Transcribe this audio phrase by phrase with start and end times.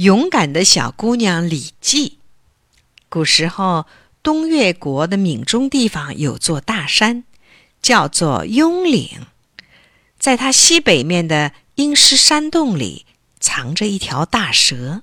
[0.00, 2.20] 勇敢的小姑娘李记。
[3.10, 3.84] 古时候，
[4.22, 7.24] 东越国的闽中地方有座大山，
[7.82, 9.26] 叫做雍岭。
[10.18, 13.04] 在它西北面的阴湿山洞里，
[13.40, 15.02] 藏着一条大蛇。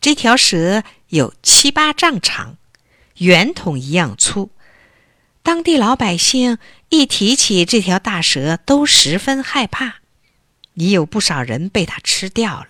[0.00, 2.56] 这条蛇有七八丈长，
[3.18, 4.50] 圆筒一样粗。
[5.44, 6.58] 当地老百姓
[6.88, 10.00] 一提起这条大蛇，都十分害怕。
[10.74, 12.66] 也有不少人被它吃掉了。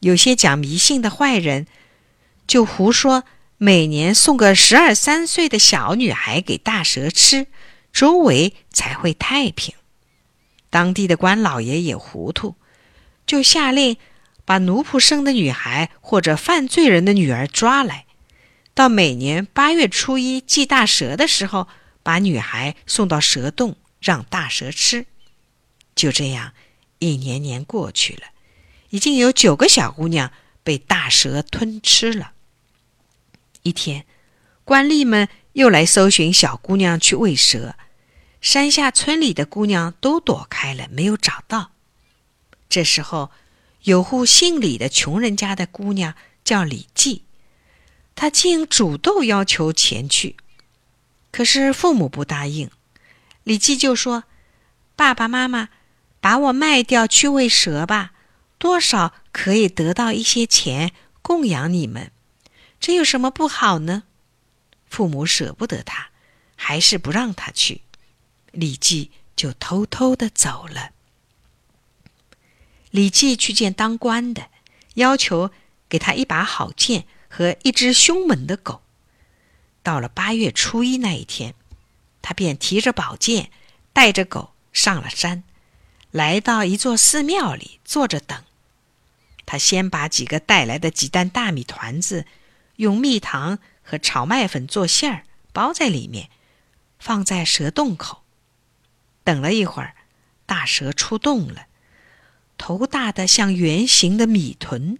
[0.00, 1.66] 有些讲迷信的坏人，
[2.46, 3.24] 就胡说，
[3.56, 7.46] 每年送个十二三岁的小女孩给大蛇吃，
[7.92, 9.74] 周围才会太平。
[10.70, 12.54] 当地的官老爷也糊涂，
[13.26, 13.96] 就下令
[14.44, 18.06] 把奴仆生的女孩或者犯罪人的女儿抓来，
[18.74, 21.68] 到每年八月初一祭大蛇的时候，
[22.02, 25.06] 把女孩送到蛇洞让大蛇吃。
[25.94, 26.52] 就这样。
[27.00, 28.22] 一年年过去了，
[28.90, 32.32] 已经有九个小姑娘被大蛇吞吃了。
[33.62, 34.06] 一天，
[34.64, 37.74] 官吏们又来搜寻小姑娘去喂蛇，
[38.40, 41.72] 山下村里的姑娘都躲开了，没有找到。
[42.68, 43.30] 这时候，
[43.82, 46.14] 有户姓李的穷人家的姑娘
[46.44, 47.24] 叫李记，
[48.14, 50.36] 她竟主动要求前去，
[51.30, 52.70] 可是父母不答应。
[53.44, 54.24] 李记就说
[54.94, 55.70] ：“爸爸妈妈。”
[56.20, 58.10] 把我卖掉去喂蛇吧，
[58.58, 60.92] 多少可以得到一些钱
[61.22, 62.10] 供养你们，
[62.80, 64.02] 这有什么不好呢？
[64.88, 66.10] 父母舍不得他，
[66.56, 67.82] 还是不让他去。
[68.50, 70.90] 李记就偷偷的走了。
[72.90, 74.48] 李记去见当官的，
[74.94, 75.50] 要求
[75.88, 78.82] 给他一把好剑和一只凶猛的狗。
[79.82, 81.54] 到了八月初一那一天，
[82.22, 83.50] 他便提着宝剑，
[83.92, 85.44] 带着狗上了山。
[86.10, 88.42] 来到一座寺庙里，坐着等。
[89.50, 92.26] 他先把几个带来的几担大米团子，
[92.76, 95.24] 用蜜糖和炒麦粉做馅儿，
[95.54, 96.28] 包在里面，
[96.98, 98.24] 放在蛇洞口。
[99.24, 99.94] 等了一会儿，
[100.44, 101.68] 大蛇出洞了，
[102.58, 104.98] 头大的像圆形的米臀，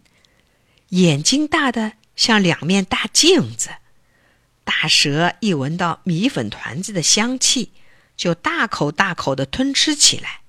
[0.89, 3.69] 眼睛大的像两面大镜子。
[4.65, 7.73] 大蛇一闻到米粉团子的香气，
[8.17, 10.41] 就大口大口的吞吃起来。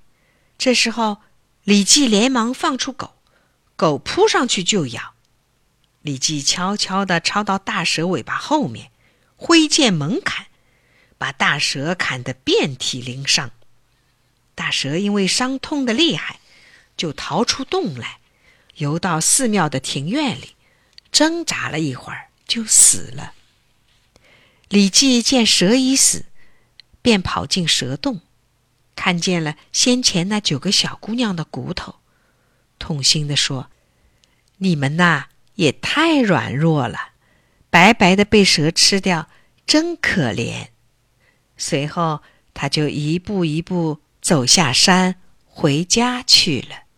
[0.57, 1.17] 这时候，
[1.65, 3.18] 李记连忙放出狗，
[3.79, 5.13] 狗扑上去就咬。
[6.01, 8.91] 李记悄悄地抄到大蛇尾巴后面，
[9.37, 10.47] 挥剑猛砍，
[11.17, 13.51] 把大蛇砍得遍体鳞伤。
[14.53, 16.41] 大蛇因为伤痛的厉害，
[16.97, 18.19] 就逃出洞来，
[18.75, 20.57] 游到寺庙的庭院里，
[21.09, 23.31] 挣扎了一会儿就死了。
[24.67, 26.25] 李记见蛇已死，
[27.01, 28.19] 便跑进蛇洞。
[28.97, 31.95] 看见了先前那九个小姑娘的骨头，
[32.89, 33.69] 痛心地说
[34.57, 37.11] ：“你们呐也太软弱了，
[37.69, 39.29] 白白的被蛇吃掉，
[39.67, 40.69] 真可怜。”
[41.55, 42.23] 随后，
[42.55, 46.88] 他就一步一步走下山，回家去了。